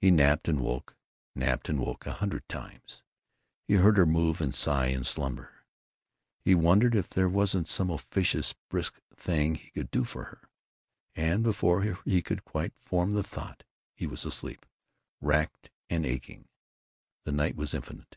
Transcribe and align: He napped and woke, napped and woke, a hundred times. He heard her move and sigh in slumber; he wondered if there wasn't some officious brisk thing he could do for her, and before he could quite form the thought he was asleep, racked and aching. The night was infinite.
He 0.00 0.10
napped 0.10 0.48
and 0.48 0.58
woke, 0.58 0.96
napped 1.36 1.68
and 1.68 1.78
woke, 1.78 2.04
a 2.04 2.14
hundred 2.14 2.48
times. 2.48 3.04
He 3.68 3.74
heard 3.74 3.96
her 3.96 4.04
move 4.06 4.40
and 4.40 4.52
sigh 4.52 4.86
in 4.86 5.04
slumber; 5.04 5.52
he 6.44 6.52
wondered 6.52 6.96
if 6.96 7.08
there 7.08 7.28
wasn't 7.28 7.68
some 7.68 7.88
officious 7.88 8.54
brisk 8.68 9.00
thing 9.14 9.54
he 9.54 9.70
could 9.70 9.92
do 9.92 10.02
for 10.02 10.24
her, 10.24 10.48
and 11.14 11.44
before 11.44 11.82
he 12.04 12.22
could 12.22 12.44
quite 12.44 12.74
form 12.80 13.12
the 13.12 13.22
thought 13.22 13.62
he 13.94 14.08
was 14.08 14.24
asleep, 14.24 14.66
racked 15.20 15.70
and 15.88 16.04
aching. 16.04 16.48
The 17.24 17.30
night 17.30 17.54
was 17.54 17.72
infinite. 17.72 18.16